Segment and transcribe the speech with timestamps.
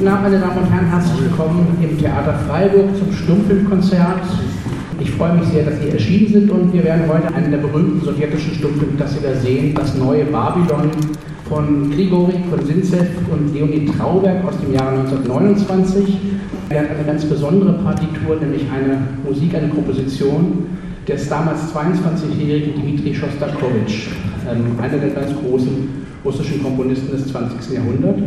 [0.00, 4.22] Guten Abend, meine Damen und Herren, herzlich willkommen im Theater Freiburg zum Stummfilmkonzert.
[4.98, 8.02] Ich freue mich sehr, dass Sie erschienen sind und wir werden heute einen der berühmten
[8.02, 10.90] sowjetischen Stummfilme, das Sie da sehen, das neue Babylon
[11.50, 16.16] von Grigori Konsinzev und Leonid Trauberg aus dem Jahre 1929.
[16.70, 20.64] Er hat eine ganz besondere Partitur, nämlich eine Musik, eine Komposition
[21.06, 24.06] des damals 22-jährigen Dmitri Schostakowitsch,
[24.50, 27.74] ähm, einer der ganz großen russischen Komponisten des 20.
[27.74, 28.22] Jahrhunderts.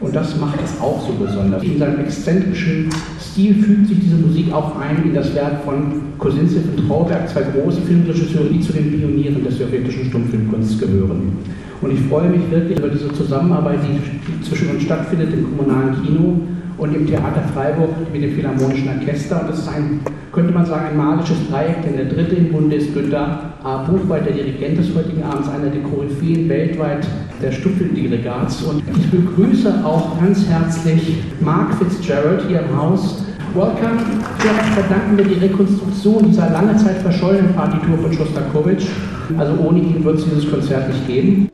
[0.00, 1.62] Und das macht es auch so besonders.
[1.62, 6.62] In seinem exzentrischen Stil fügt sich diese Musik auch ein in das Werk von Kosinzev
[6.76, 11.32] und Trauberg, zwei große Filmregisseure, die zu den Pionieren des sowjetischen Stummfilmkunstes gehören.
[11.80, 16.40] Und ich freue mich wirklich über diese Zusammenarbeit, die zwischen uns stattfindet im kommunalen Kino
[16.78, 19.40] und im Theater Freiburg mit dem Philharmonischen Orchester.
[19.40, 20.00] Und das ist ein,
[20.32, 23.84] könnte man sagen, ein magisches Dreieck, denn der dritte im Bunde ist Günter A.
[23.84, 27.06] Buchwald, der Dirigent des heutigen Abends, einer der Koryphäen weltweit
[27.42, 28.62] der Stuffeldirigats.
[28.62, 33.22] Und ich begrüße auch ganz herzlich Mark Fitzgerald hier im Haus.
[33.54, 34.00] Welcome.
[34.38, 38.86] Vielleicht verdanken wir die Rekonstruktion dieser lange Zeit verschollenen Partitur von Schostakowitsch.
[39.38, 41.48] Also ohne ihn wird es dieses Konzert nicht geben.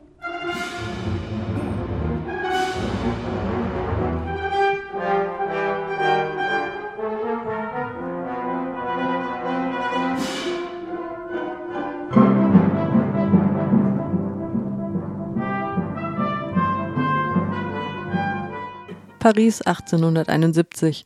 [19.23, 21.05] Paris 1871.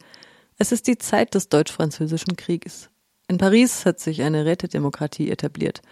[0.58, 2.90] Es ist die Zeit des Deutsch-Französischen Krieges.
[3.28, 5.84] In Paris hat sich eine Rätedemokratie etabliert.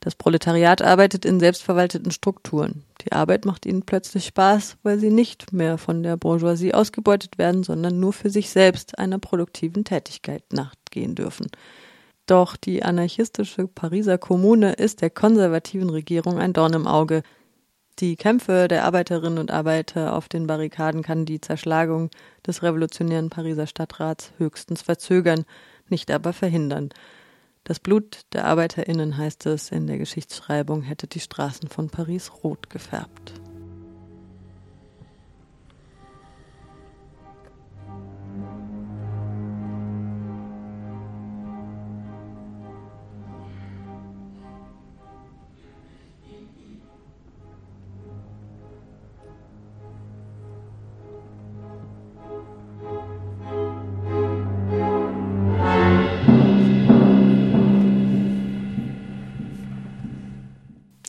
[0.00, 2.84] Das Proletariat arbeitet in selbstverwalteten Strukturen.
[3.00, 7.62] Die Arbeit macht ihnen plötzlich Spaß, weil sie nicht mehr von der Bourgeoisie ausgebeutet werden,
[7.62, 11.46] sondern nur für sich selbst einer produktiven Tätigkeit nachgehen dürfen.
[12.26, 17.22] Doch die anarchistische Pariser Kommune ist der konservativen Regierung ein Dorn im Auge.
[17.98, 22.10] Die Kämpfe der Arbeiterinnen und Arbeiter auf den Barrikaden kann die Zerschlagung
[22.46, 25.44] des revolutionären Pariser Stadtrats höchstens verzögern,
[25.88, 26.88] nicht aber verhindern.
[27.64, 32.70] Das Blut der Arbeiterinnen, heißt es in der Geschichtsschreibung, hätte die Straßen von Paris rot
[32.70, 33.34] gefärbt.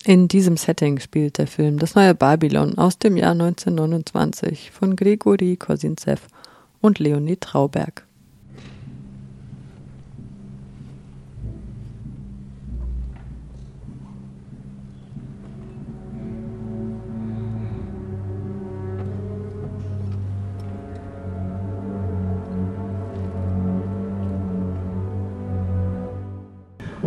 [0.06, 5.56] In diesem Setting spielt der Film Das neue Babylon aus dem Jahr 1929 von Grigori
[5.56, 6.28] Kosinzev
[6.81, 8.06] und Leonid Trauberg.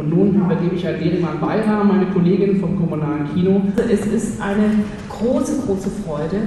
[0.06, 3.60] Und nun übergebe ich halt Deriman Beira, meine Kollegin vom Kommunalen Kino.
[3.76, 6.42] Es ist eine große, große Freude,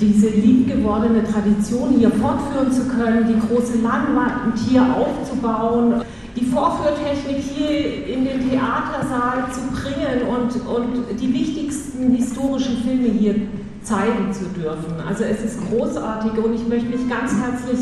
[0.00, 6.02] diese liebgewordene Tradition hier fortführen zu können, die große Leinwand hier aufzubauen,
[6.34, 13.34] die Vorführtechnik hier in den Theatersaal zu bringen und, und die wichtigsten historischen Filme hier
[13.82, 14.94] zeigen zu dürfen.
[15.06, 17.80] Also es ist großartig und ich möchte mich ganz herzlich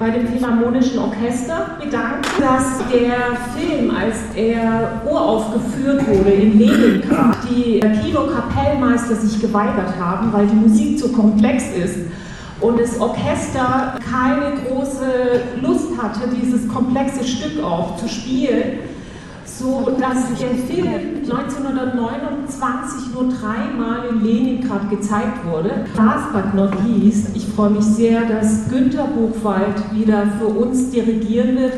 [0.00, 7.80] bei dem Philharmonischen Orchester bedanken, dass der Film, als er uraufgeführt wurde in Leningrad, die
[7.80, 11.98] Kino-Kapellmeister sich geweigert haben, weil die Musik zu komplex ist
[12.62, 18.78] und das Orchester keine große Lust hatte, dieses komplexe Stück auch zu spielen
[19.44, 25.86] so dass der Film 1929 nur dreimal in Leningrad gezeigt wurde.
[25.96, 31.56] Last but not least, ich freue mich sehr, dass Günter Buchwald wieder für uns dirigieren
[31.56, 31.74] wird.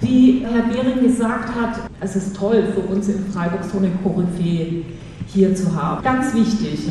[0.00, 4.84] Wie Herr Behring gesagt hat, es ist toll für uns in Freiburg so eine Koryphäe
[5.26, 6.02] hier zu haben.
[6.02, 6.90] Ganz wichtig,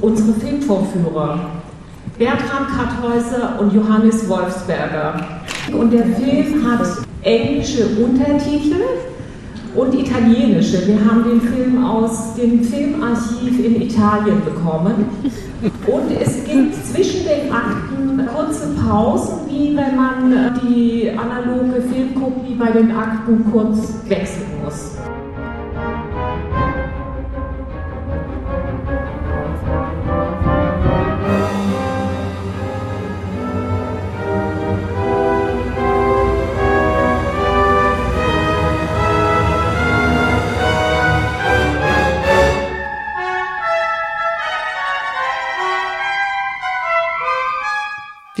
[0.00, 1.50] unsere Filmvorführer
[2.18, 5.40] Bertram Katthäuser und Johannes Wolfsberger.
[5.72, 6.86] Und der Film hat
[7.22, 8.82] englische Untertitel
[9.74, 10.86] und italienische.
[10.86, 15.06] Wir haben den Film aus dem Filmarchiv in Italien bekommen.
[15.86, 22.70] Und es gibt zwischen den Akten kurze Pausen, wie wenn man die analoge Filmkopie bei
[22.72, 24.96] den Akten kurz wechseln muss.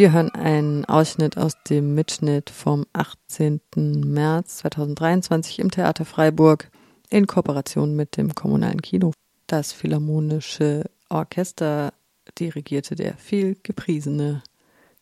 [0.00, 3.60] Wir hören einen Ausschnitt aus dem Mitschnitt vom 18.
[4.06, 6.70] März 2023 im Theater Freiburg
[7.10, 9.12] in Kooperation mit dem Kommunalen Kino.
[9.46, 11.92] Das Philharmonische Orchester
[12.38, 14.42] dirigierte der viel gepriesene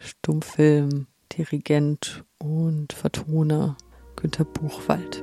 [0.01, 3.77] Stummfilm, Dirigent und Vertoner
[4.17, 5.23] Günter Buchwald.